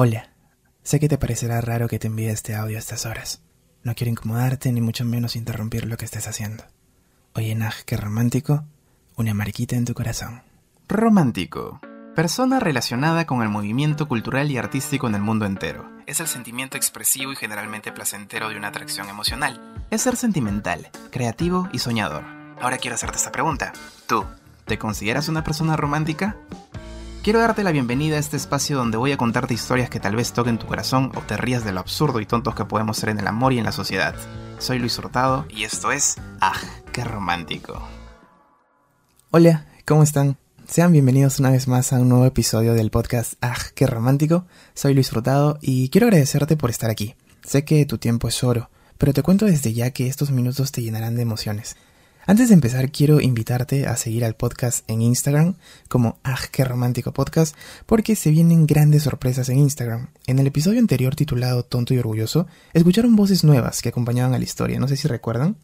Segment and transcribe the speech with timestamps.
[0.00, 0.28] Hola,
[0.84, 3.42] sé que te parecerá raro que te envíe este audio a estas horas.
[3.82, 6.62] No quiero incomodarte ni mucho menos interrumpir lo que estés haciendo.
[7.34, 8.64] Hoy en Aj, qué romántico,
[9.16, 10.42] una marquita en tu corazón.
[10.86, 11.80] Romántico.
[12.14, 15.90] Persona relacionada con el movimiento cultural y artístico en el mundo entero.
[16.06, 19.60] Es el sentimiento expresivo y generalmente placentero de una atracción emocional.
[19.90, 22.22] Es ser sentimental, creativo y soñador.
[22.60, 23.72] Ahora quiero hacerte esta pregunta.
[24.06, 24.24] ¿Tú,
[24.64, 26.36] te consideras una persona romántica?
[27.28, 30.32] Quiero darte la bienvenida a este espacio donde voy a contarte historias que tal vez
[30.32, 33.18] toquen tu corazón o te rías de lo absurdo y tontos que podemos ser en
[33.18, 34.14] el amor y en la sociedad.
[34.58, 36.58] Soy Luis Hurtado y esto es ¡Ah,
[36.90, 37.86] qué romántico!
[39.30, 40.38] Hola, ¿cómo están?
[40.66, 44.46] Sean bienvenidos una vez más a un nuevo episodio del podcast ¡Ah, qué romántico!
[44.72, 47.14] Soy Luis Hurtado y quiero agradecerte por estar aquí.
[47.42, 50.80] Sé que tu tiempo es oro, pero te cuento desde ya que estos minutos te
[50.80, 51.76] llenarán de emociones.
[52.28, 55.54] Antes de empezar, quiero invitarte a seguir al podcast en Instagram
[55.88, 57.56] como ¡Ah, qué romántico podcast!
[57.86, 60.08] porque se vienen grandes sorpresas en Instagram.
[60.26, 64.44] En el episodio anterior titulado Tonto y Orgulloso, escucharon voces nuevas que acompañaban a la
[64.44, 65.56] historia, no sé si recuerdan.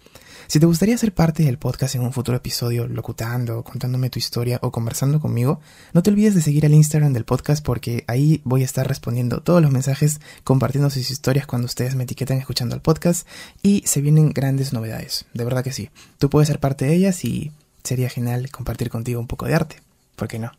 [0.47, 4.59] Si te gustaría ser parte del podcast en un futuro episodio, locutando, contándome tu historia
[4.63, 5.61] o conversando conmigo,
[5.93, 9.43] no te olvides de seguir al Instagram del podcast porque ahí voy a estar respondiendo
[9.43, 13.27] todos los mensajes, compartiendo sus historias cuando ustedes me etiquetan escuchando el podcast
[13.63, 15.91] y se vienen grandes novedades, de verdad que sí.
[16.19, 17.51] Tú puedes ser parte de ellas y
[17.83, 19.77] sería genial compartir contigo un poco de arte,
[20.15, 20.53] ¿por qué no?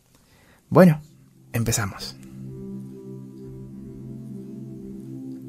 [0.68, 1.00] Bueno,
[1.52, 2.16] empezamos.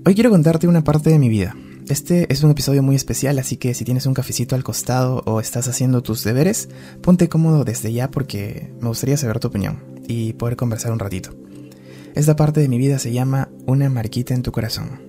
[0.06, 1.56] Hoy quiero contarte una parte de mi vida,
[1.90, 5.40] este es un episodio muy especial, así que si tienes un cafecito al costado o
[5.40, 6.68] estás haciendo tus deberes,
[7.02, 11.32] ponte cómodo desde ya porque me gustaría saber tu opinión y poder conversar un ratito.
[12.14, 15.02] Esta parte de mi vida se llama Una marquita en tu corazón.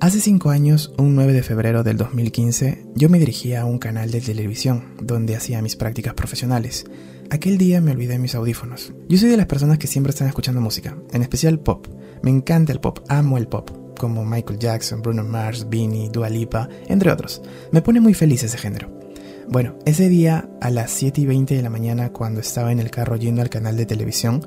[0.00, 4.10] Hace 5 años, un 9 de febrero del 2015, yo me dirigía a un canal
[4.10, 6.84] de televisión donde hacía mis prácticas profesionales.
[7.30, 8.92] Aquel día me olvidé mis audífonos.
[9.08, 11.86] Yo soy de las personas que siempre están escuchando música, en especial pop.
[12.22, 16.68] Me encanta el pop, amo el pop como Michael Jackson, Bruno Mars, Beanie, Dua Lipa,
[16.86, 17.42] entre otros.
[17.72, 18.88] Me pone muy feliz ese género.
[19.48, 22.90] Bueno, ese día a las 7 y 20 de la mañana cuando estaba en el
[22.90, 24.44] carro yendo al canal de televisión,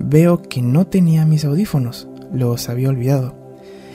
[0.00, 3.36] veo que no tenía mis audífonos, los había olvidado.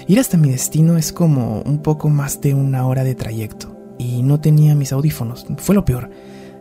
[0.07, 4.23] Ir hasta mi destino es como un poco más de una hora de trayecto y
[4.23, 6.09] no tenía mis audífonos, fue lo peor.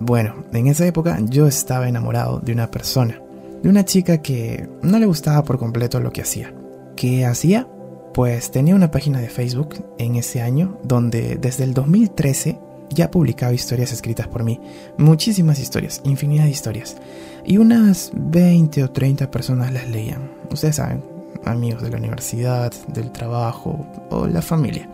[0.00, 3.20] Bueno, en esa época yo estaba enamorado de una persona,
[3.62, 6.52] de una chica que no le gustaba por completo lo que hacía.
[6.96, 7.68] ¿Qué hacía?
[8.14, 12.60] Pues tenía una página de Facebook en ese año donde desde el 2013
[12.90, 14.60] ya publicaba historias escritas por mí.
[14.96, 16.96] Muchísimas historias, infinidad de historias.
[17.44, 20.30] Y unas 20 o 30 personas las leían.
[20.48, 21.02] Ustedes saben,
[21.44, 24.88] amigos de la universidad, del trabajo o la familia.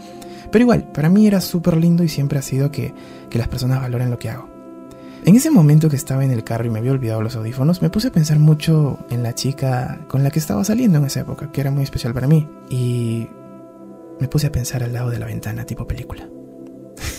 [0.50, 2.94] Pero igual, para mí era súper lindo y siempre ha sido que,
[3.28, 4.49] que las personas valoren lo que hago.
[5.24, 7.90] En ese momento que estaba en el carro y me había olvidado los audífonos, me
[7.90, 11.52] puse a pensar mucho en la chica con la que estaba saliendo en esa época,
[11.52, 12.48] que era muy especial para mí.
[12.70, 13.28] Y
[14.18, 16.26] me puse a pensar al lado de la ventana, tipo película.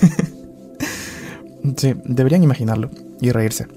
[1.78, 3.68] sí, deberían imaginarlo y reírse.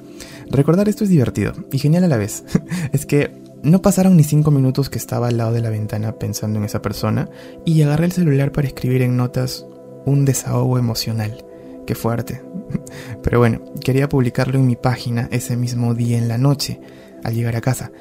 [0.50, 2.44] Recordar esto es divertido y genial a la vez.
[2.92, 3.30] es que
[3.62, 6.80] no pasaron ni cinco minutos que estaba al lado de la ventana pensando en esa
[6.82, 7.28] persona
[7.64, 9.66] y agarré el celular para escribir en notas
[10.06, 11.44] un desahogo emocional.
[11.86, 12.42] Qué fuerte.
[13.22, 16.80] Pero bueno, quería publicarlo en mi página ese mismo día en la noche,
[17.22, 17.92] al llegar a casa.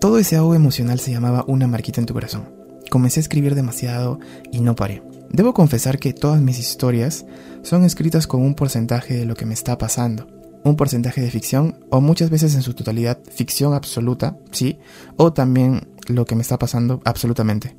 [0.00, 2.48] Todo ese ahogo emocional se llamaba Una marquita en tu corazón.
[2.90, 4.18] Comencé a escribir demasiado
[4.52, 5.02] y no paré.
[5.30, 7.26] Debo confesar que todas mis historias
[7.62, 10.26] son escritas con un porcentaje de lo que me está pasando.
[10.64, 14.78] Un porcentaje de ficción, o muchas veces en su totalidad ficción absoluta, sí,
[15.16, 17.76] o también lo que me está pasando absolutamente.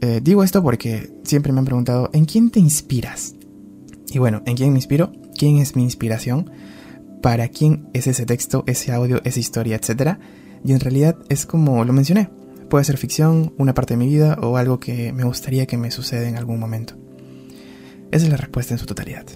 [0.00, 3.34] Eh, digo esto porque siempre me han preguntado, ¿en quién te inspiras?
[4.12, 5.12] Y bueno, ¿en quién me inspiro?
[5.38, 6.50] ¿Quién es mi inspiración?
[7.22, 10.18] ¿Para quién es ese texto, ese audio, esa historia, etcétera?
[10.64, 12.28] Y en realidad es como lo mencioné.
[12.68, 15.90] Puede ser ficción, una parte de mi vida o algo que me gustaría que me
[15.90, 16.94] suceda en algún momento.
[18.10, 19.26] Esa es la respuesta en su totalidad.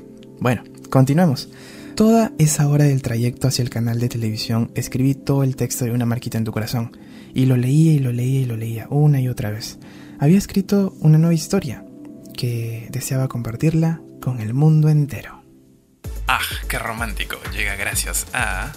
[0.41, 1.49] Bueno, continuemos.
[1.95, 5.93] Toda esa hora del trayecto hacia el canal de televisión escribí todo el texto de
[5.93, 6.97] una marquita en tu corazón.
[7.33, 9.79] Y lo leía y lo leía y lo leía una y otra vez.
[10.19, 11.85] Había escrito una nueva historia
[12.37, 15.43] que deseaba compartirla con el mundo entero.
[16.27, 17.37] ¡Ah, qué romántico!
[17.53, 18.73] Llega gracias a...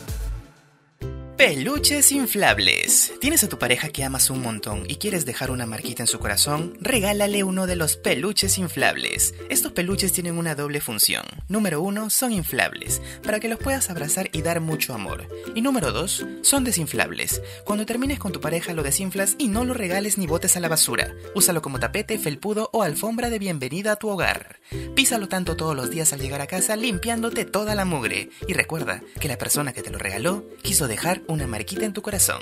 [1.37, 3.13] Peluches inflables.
[3.21, 6.17] ¿Tienes a tu pareja que amas un montón y quieres dejar una marquita en su
[6.17, 6.75] corazón?
[6.81, 9.35] Regálale uno de los peluches inflables.
[9.47, 11.23] Estos peluches tienen una doble función.
[11.47, 15.27] Número uno, son inflables, para que los puedas abrazar y dar mucho amor.
[15.53, 17.39] Y número dos, son desinflables.
[17.65, 20.69] Cuando termines con tu pareja lo desinflas y no lo regales ni botes a la
[20.69, 21.13] basura.
[21.35, 24.59] Úsalo como tapete, felpudo o alfombra de bienvenida a tu hogar.
[24.95, 28.31] Písalo tanto todos los días al llegar a casa limpiándote toda la mugre.
[28.47, 32.01] Y recuerda que la persona que te lo regaló quiso dejar una marquita en tu
[32.01, 32.41] corazón.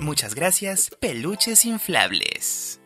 [0.00, 2.80] Muchas gracias, peluches inflables.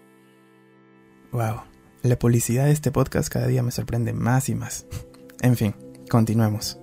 [1.32, 1.62] Wow,
[2.02, 4.86] la publicidad de este podcast cada día me sorprende más y más.
[5.40, 5.74] En fin,
[6.08, 6.78] continuemos.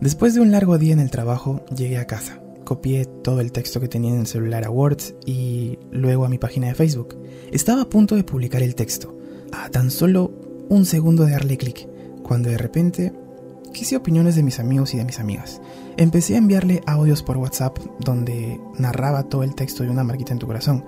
[0.00, 2.42] Después de un largo día en el trabajo, llegué a casa.
[2.64, 6.38] Copié todo el texto que tenía en el celular a Word y luego a mi
[6.38, 7.16] página de Facebook.
[7.50, 9.18] Estaba a punto de publicar el texto,
[9.52, 10.32] a tan solo
[10.68, 11.88] un segundo de darle clic,
[12.22, 13.12] cuando de repente
[13.72, 15.60] quise opiniones de mis amigos y de mis amigas.
[15.96, 20.38] Empecé a enviarle audios por WhatsApp donde narraba todo el texto de una marquita en
[20.38, 20.84] tu corazón.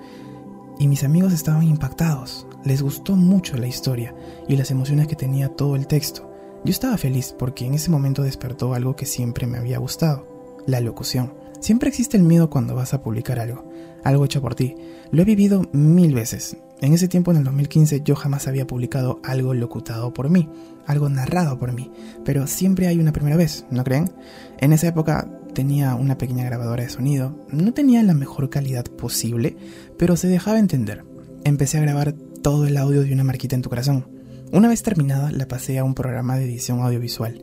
[0.79, 2.47] Y mis amigos estaban impactados.
[2.63, 4.15] Les gustó mucho la historia
[4.47, 6.29] y las emociones que tenía todo el texto.
[6.63, 10.27] Yo estaba feliz porque en ese momento despertó algo que siempre me había gustado,
[10.65, 11.33] la locución.
[11.59, 13.65] Siempre existe el miedo cuando vas a publicar algo,
[14.03, 14.75] algo hecho por ti.
[15.11, 16.57] Lo he vivido mil veces.
[16.83, 20.49] En ese tiempo, en el 2015, yo jamás había publicado algo locutado por mí,
[20.85, 21.89] algo narrado por mí,
[22.25, 24.11] pero siempre hay una primera vez, ¿no creen?
[24.59, 29.55] En esa época tenía una pequeña grabadora de sonido, no tenía la mejor calidad posible,
[29.97, 31.05] pero se dejaba entender.
[31.45, 34.05] Empecé a grabar todo el audio de una marquita en tu corazón.
[34.51, 37.41] Una vez terminada, la pasé a un programa de edición audiovisual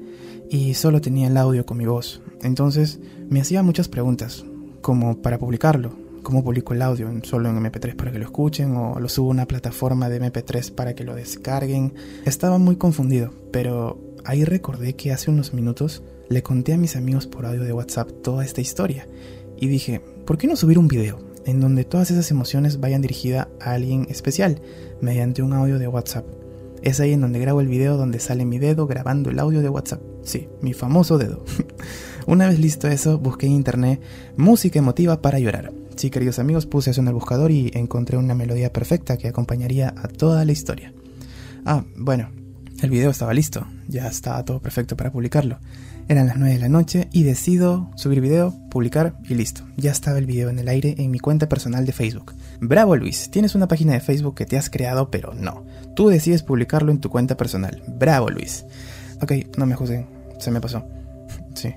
[0.51, 2.21] y solo tenía el audio con mi voz.
[2.43, 3.01] Entonces
[3.31, 4.45] me hacía muchas preguntas,
[4.83, 8.99] como para publicarlo, cómo publico el audio, solo en MP3 para que lo escuchen o
[9.01, 11.95] lo subo a una plataforma de MP3 para que lo descarguen.
[12.25, 17.27] Estaba muy confundido, pero ahí recordé que hace unos minutos le conté a mis amigos
[17.27, 19.09] por audio de WhatsApp toda esta historia
[19.59, 23.49] y dije, ¿por qué no subir un video en donde todas esas emociones vayan dirigidas
[23.61, 24.61] a alguien especial
[25.01, 26.25] mediante un audio de WhatsApp?
[26.83, 29.69] Es ahí en donde grabo el video donde sale mi dedo grabando el audio de
[29.69, 30.01] WhatsApp.
[30.23, 31.45] Sí, mi famoso dedo.
[32.27, 34.01] Una vez listo eso, busqué en internet
[34.37, 35.73] música emotiva para llorar.
[36.01, 39.93] Sí, queridos amigos, puse eso en el buscador y encontré una melodía perfecta que acompañaría
[39.99, 40.95] a toda la historia.
[41.67, 42.31] Ah, bueno,
[42.81, 45.59] el video estaba listo, ya estaba todo perfecto para publicarlo.
[46.09, 49.67] Eran las 9 de la noche y decido subir video, publicar y listo.
[49.77, 52.33] Ya estaba el video en el aire en mi cuenta personal de Facebook.
[52.63, 55.67] Bravo Luis, tienes una página de Facebook que te has creado, pero no.
[55.95, 57.83] Tú decides publicarlo en tu cuenta personal.
[57.87, 58.65] Bravo Luis.
[59.21, 60.07] Ok, no me juzguen,
[60.39, 60.83] se me pasó.
[61.55, 61.75] Sí.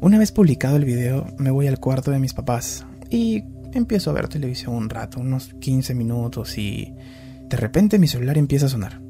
[0.00, 4.14] Una vez publicado el video, me voy al cuarto de mis papás y empiezo a
[4.14, 6.94] ver televisión un rato, unos 15 minutos y
[7.48, 9.00] de repente mi celular empieza a sonar.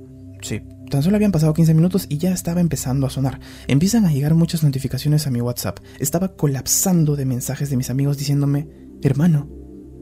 [0.42, 3.40] Sí, tan solo habían pasado 15 minutos y ya estaba empezando a sonar.
[3.66, 5.78] Empiezan a llegar muchas notificaciones a mi WhatsApp.
[5.98, 8.68] Estaba colapsando de mensajes de mis amigos diciéndome,
[9.02, 9.48] hermano,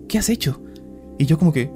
[0.08, 0.62] ¿qué has hecho?
[1.18, 1.70] Y yo como que,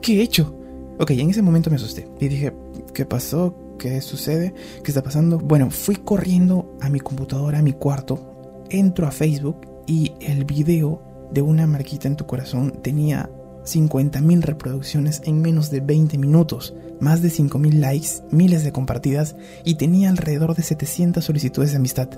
[0.00, 0.60] ¿qué he hecho?
[1.00, 2.54] Ok, en ese momento me asusté y dije,
[2.94, 3.76] ¿qué pasó?
[3.80, 4.54] ¿Qué sucede?
[4.84, 5.38] ¿Qué está pasando?
[5.38, 11.13] Bueno, fui corriendo a mi computadora, a mi cuarto, entro a Facebook y el video
[11.34, 13.28] de una marquita en tu corazón tenía
[13.64, 19.74] 50.000 reproducciones en menos de 20 minutos, más de 5.000 likes, miles de compartidas y
[19.74, 22.08] tenía alrededor de 700 solicitudes de amistad.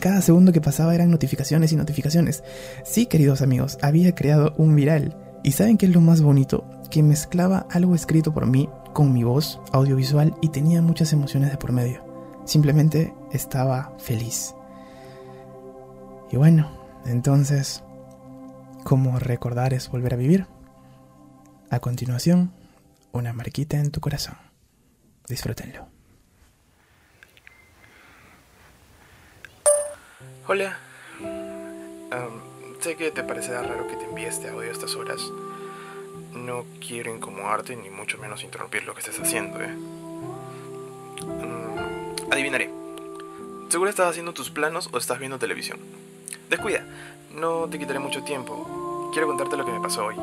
[0.00, 2.42] Cada segundo que pasaba eran notificaciones y notificaciones.
[2.84, 5.16] Sí, queridos amigos, había creado un viral.
[5.44, 6.64] ¿Y saben qué es lo más bonito?
[6.88, 11.58] Que mezclaba algo escrito por mí con mi voz audiovisual y tenía muchas emociones de
[11.58, 12.04] por medio.
[12.44, 14.54] Simplemente estaba feliz.
[16.30, 16.70] Y bueno,
[17.04, 17.82] entonces,
[18.84, 20.46] ¿cómo recordar es volver a vivir?
[21.70, 22.52] A continuación,
[23.12, 24.36] una marquita en tu corazón.
[25.28, 25.86] Disfrútenlo.
[30.46, 30.76] Hola.
[32.80, 35.22] sé que te parecerá raro que te envíe este audio a estas horas.
[36.34, 39.68] No quiero incomodarte ni mucho menos interrumpir lo que estés haciendo, ¿eh?
[41.22, 42.70] Mm, adivinaré.
[43.68, 45.78] Seguro estás haciendo tus planos o estás viendo televisión.
[46.50, 46.84] Descuida,
[47.34, 48.81] no te quitaré mucho tiempo.
[49.12, 50.14] Quiero contarte lo que me pasó hoy.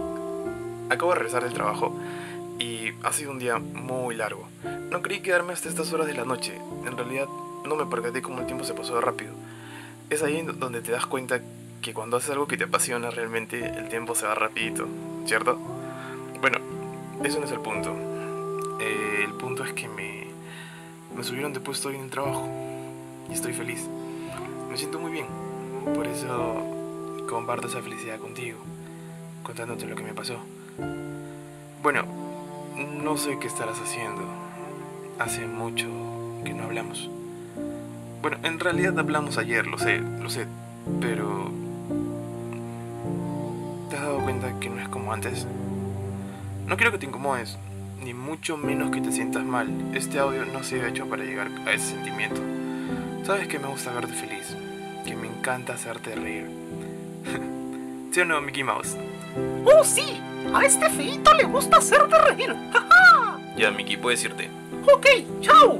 [0.89, 1.95] Acabo de regresar del trabajo
[2.57, 4.47] y ha sido un día muy largo.
[4.89, 6.59] No creí quedarme hasta estas horas de la noche.
[6.87, 7.27] En realidad
[7.65, 9.31] no me percaté cómo el tiempo se pasó rápido.
[10.09, 11.39] Es ahí donde te das cuenta
[11.83, 14.87] que cuando haces algo que te apasiona realmente el tiempo se va rapidito,
[15.27, 15.55] ¿cierto?
[16.41, 16.57] Bueno,
[17.23, 17.95] eso no es el punto.
[18.79, 20.25] Eh, el punto es que me,
[21.15, 22.49] me subieron de puesto hoy en el trabajo
[23.29, 23.85] y estoy feliz.
[24.67, 25.27] Me siento muy bien.
[25.93, 26.65] Por eso
[27.29, 28.57] comparto esa felicidad contigo,
[29.43, 30.37] contándote lo que me pasó.
[31.81, 32.03] Bueno,
[33.03, 34.21] no sé qué estarás haciendo.
[35.17, 35.87] Hace mucho
[36.43, 37.09] que no hablamos.
[38.21, 40.45] Bueno, en realidad hablamos ayer, lo sé, lo sé,
[40.99, 41.51] pero...
[43.89, 45.47] ¿Te has dado cuenta que no es como antes?
[46.67, 47.57] No quiero que te incomodes,
[48.03, 49.69] ni mucho menos que te sientas mal.
[49.95, 52.41] Este audio no se ha hecho para llegar a ese sentimiento.
[53.23, 54.55] Sabes que me gusta verte feliz,
[55.05, 56.49] que me encanta hacerte reír.
[58.11, 58.97] ¿Sí o no, Mickey Mouse?
[59.65, 60.21] ¡Oh, sí!
[60.53, 62.55] A este feito le gusta hacerte reír.
[62.71, 64.49] ¡Ja, Ya, Mickey, puedes irte.
[64.91, 65.05] Ok,
[65.41, 65.79] chao.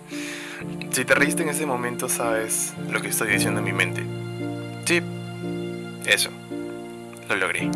[0.90, 4.04] si te reíste en ese momento, sabes lo que estoy diciendo en mi mente.
[4.86, 5.00] Sí,
[6.06, 6.30] eso.
[7.28, 7.70] lo logré.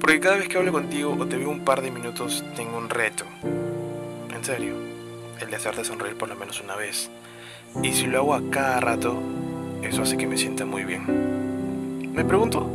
[0.00, 2.88] Porque cada vez que hablo contigo o te veo un par de minutos, tengo un
[2.90, 3.24] reto.
[4.34, 4.74] En serio,
[5.40, 7.10] el de hacerte sonreír por lo menos una vez.
[7.82, 9.18] Y si lo hago a cada rato,
[9.82, 12.12] eso hace que me sienta muy bien.
[12.12, 12.66] Me pregunto,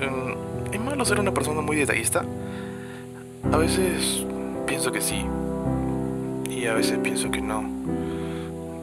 [0.00, 0.34] em,
[0.74, 2.24] ¿es malo ser una persona muy detallista?
[3.52, 4.24] A veces
[4.66, 5.24] pienso que sí.
[6.50, 7.62] Y a veces pienso que no.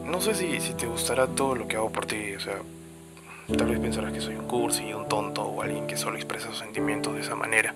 [0.06, 2.56] No sé si, si te gustará todo lo que hago por ti, o sea,
[3.58, 6.60] Tal vez pensarás que soy un cursi, un tonto o alguien que solo expresa sus
[6.60, 7.74] sentimientos de esa manera.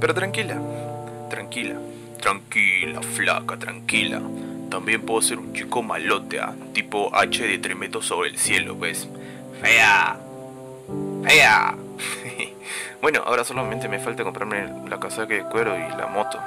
[0.00, 0.58] Pero tranquila,
[1.28, 1.76] tranquila,
[2.18, 4.22] tranquila, flaca, tranquila.
[4.70, 6.54] También puedo ser un chico malote, ¿ah?
[6.72, 9.06] tipo H de tremendo sobre el cielo, ¿ves?
[9.60, 10.18] ¡Fea!
[11.24, 11.76] ¡Fea!
[13.02, 16.40] bueno, ahora solamente me falta comprarme la casaca de cuero y la moto.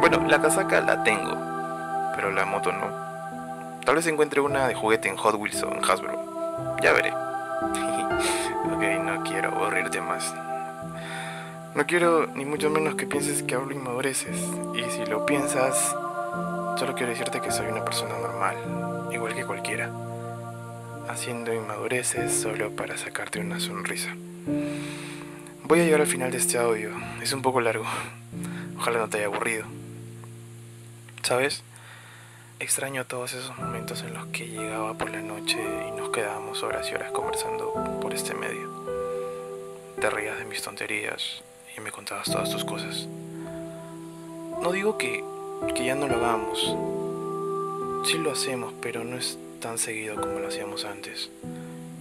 [0.00, 1.36] Bueno, la casaca la tengo,
[2.16, 2.88] pero la moto no.
[3.84, 6.78] Tal vez encuentre una de juguete en Hot Wheels o en Hasbro.
[6.82, 7.12] Ya veré.
[8.72, 10.34] ok, no quiero aburrirte más.
[11.74, 14.36] No quiero ni mucho menos que pienses que hablo inmadureces.
[14.74, 15.94] Y si lo piensas,
[16.76, 18.56] solo quiero decirte que soy una persona normal,
[19.12, 19.90] igual que cualquiera.
[21.08, 24.14] Haciendo inmadureces solo para sacarte una sonrisa.
[24.46, 26.90] Voy a llegar al final de este audio.
[27.22, 27.84] Es un poco largo.
[28.78, 29.66] Ojalá no te haya aburrido.
[31.22, 31.62] ¿Sabes?
[32.58, 36.90] Extraño todos esos momentos en los que llegaba por la noche y nos quedábamos horas
[36.90, 38.68] y horas conversando por este medio.
[40.00, 41.42] Te reías de mis tonterías
[41.76, 43.06] y me contabas todas tus cosas.
[44.62, 45.24] No digo que,
[45.74, 46.76] que ya no lo hagamos.
[48.06, 51.30] Sí lo hacemos, pero no es tan seguido como lo hacíamos antes.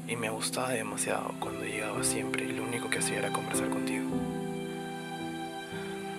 [0.09, 4.05] Y me gustaba demasiado cuando llegaba siempre y lo único que hacía era conversar contigo.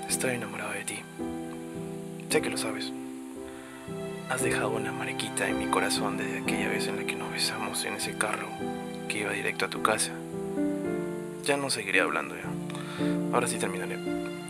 [0.09, 0.99] Estoy enamorado de ti.
[2.29, 2.93] Sé que lo sabes.
[4.29, 7.85] Has dejado una mariquita en mi corazón desde aquella vez en la que nos besamos
[7.85, 8.47] en ese carro
[9.09, 10.13] que iba directo a tu casa.
[11.45, 13.35] Ya no seguiré hablando ya.
[13.35, 13.99] Ahora sí terminaré.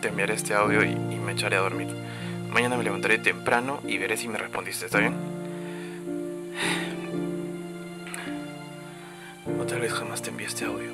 [0.03, 1.89] Te enviaré este audio y, y me echaré a dormir.
[2.51, 5.30] Mañana me levantaré temprano y veré si me respondiste, ¿está bien?
[10.11, 10.91] Jamás te envíe este audio.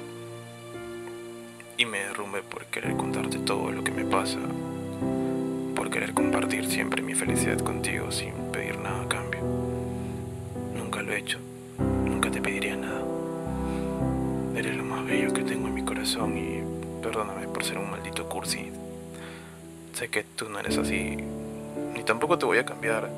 [1.78, 4.37] Y me derrumbe por querer contarte todo lo que me pasa
[5.75, 9.40] por querer compartir siempre mi felicidad contigo sin pedir nada a cambio.
[10.76, 11.38] Nunca lo he hecho,
[11.78, 13.02] nunca te pediría nada.
[14.54, 16.62] Eres lo más bello que tengo en mi corazón y
[17.02, 18.70] perdóname por ser un maldito cursi.
[19.94, 21.16] Sé que tú no eres así,
[21.94, 23.08] ni tampoco te voy a cambiar.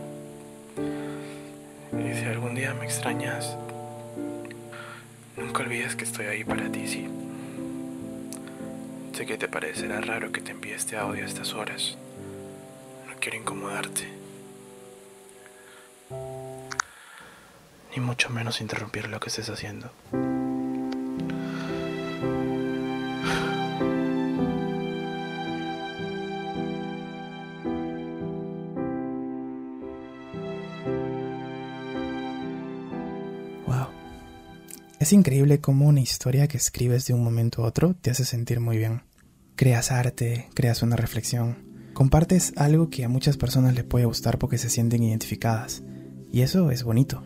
[0.76, 3.56] Y si algún día me extrañas,
[5.48, 7.08] nunca olvides que estoy ahí para ti, sí.
[9.14, 11.98] Sé que te parecerá raro que te envíe este audio a estas horas
[13.18, 14.08] quiero incomodarte.
[17.94, 19.90] Ni mucho menos interrumpir lo que estés haciendo.
[35.00, 38.60] Es increíble cómo una historia que escribes de un momento a otro te hace sentir
[38.60, 39.02] muy bien.
[39.54, 44.56] Creas arte, creas una reflexión, Compartes algo que a muchas personas les puede gustar porque
[44.56, 45.82] se sienten identificadas.
[46.30, 47.24] Y eso es bonito.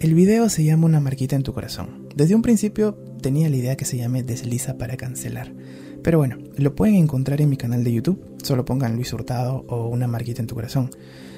[0.00, 2.08] El video se llama Una marquita en tu corazón.
[2.16, 5.54] Desde un principio tenía la idea que se llame Desliza para cancelar.
[6.02, 8.20] Pero bueno, lo pueden encontrar en mi canal de YouTube.
[8.42, 10.90] Solo pongan Luis Hurtado o Una marquita en tu corazón.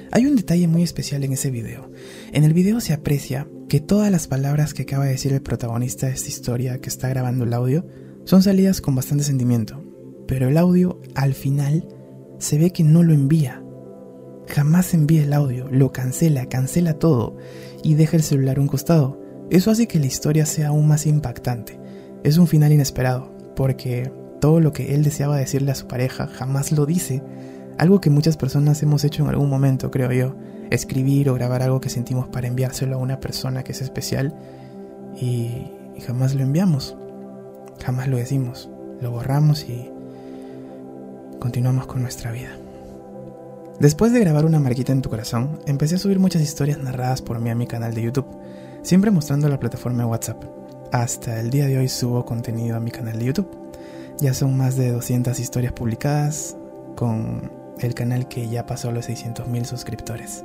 [0.09, 1.91] Hay un detalle muy especial en ese video.
[2.31, 6.05] En el video se aprecia que todas las palabras que acaba de decir el protagonista
[6.05, 7.83] de esta historia que está grabando el audio
[8.23, 9.83] son salidas con bastante sentimiento.
[10.27, 11.87] Pero el audio al final
[12.37, 13.63] se ve que no lo envía.
[14.47, 17.35] Jamás envía el audio, lo cancela, cancela todo
[17.83, 19.19] y deja el celular un costado.
[19.49, 21.79] Eso hace que la historia sea aún más impactante.
[22.23, 26.71] Es un final inesperado, porque todo lo que él deseaba decirle a su pareja jamás
[26.71, 27.23] lo dice.
[27.77, 30.35] Algo que muchas personas hemos hecho en algún momento, creo yo.
[30.69, 34.33] Escribir o grabar algo que sentimos para enviárselo a una persona que es especial
[35.19, 35.71] y,
[36.05, 36.95] jamás lo enviamos.
[37.83, 38.69] Jamás lo decimos.
[39.01, 39.89] Lo borramos y
[41.39, 42.57] continuamos con nuestra vida.
[43.79, 47.39] Después de grabar una marquita en tu corazón, empecé a subir muchas historias narradas por
[47.39, 48.27] mí a mi canal de YouTube,
[48.83, 50.43] siempre mostrando la plataforma de WhatsApp.
[50.91, 53.49] Hasta el día de hoy subo contenido a mi canal de YouTube.
[54.19, 56.55] Ya son más de 200 historias publicadas
[56.95, 60.43] con el canal que ya pasó a los 600.000 suscriptores.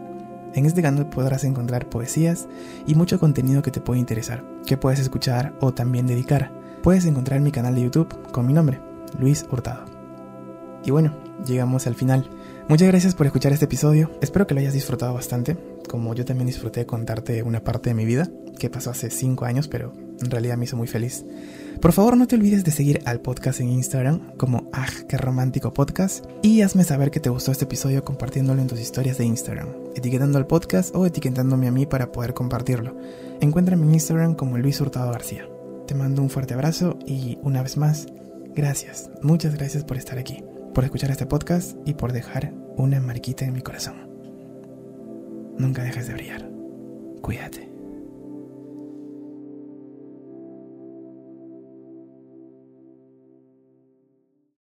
[0.55, 2.49] En este canal podrás encontrar poesías
[2.87, 6.51] y mucho contenido que te puede interesar, que puedes escuchar o también dedicar.
[6.83, 8.81] Puedes encontrar mi canal de YouTube con mi nombre,
[9.19, 9.85] Luis Hurtado.
[10.85, 12.31] Y bueno, llegamos al final.
[12.69, 14.11] Muchas gracias por escuchar este episodio.
[14.21, 15.57] Espero que lo hayas disfrutado bastante,
[15.89, 19.69] como yo también disfruté contarte una parte de mi vida, que pasó hace 5 años,
[19.69, 21.25] pero en realidad me hizo muy feliz.
[21.81, 25.73] Por favor, no te olvides de seguir al podcast en Instagram como Aj, que romántico
[25.73, 29.69] podcast y hazme saber que te gustó este episodio compartiéndolo en tus historias de Instagram,
[29.95, 32.97] etiquetando al podcast o etiquetándome a mí para poder compartirlo.
[33.41, 35.49] Encuéntrame en Instagram como Luis Hurtado García.
[35.87, 38.07] Te mando un fuerte abrazo y una vez más,
[38.57, 40.43] gracias, muchas gracias por estar aquí,
[40.75, 44.09] por escuchar este podcast y por dejar una marquita en mi corazón.
[45.59, 46.51] Nunca dejes de brillar.
[47.23, 47.68] Cuídate.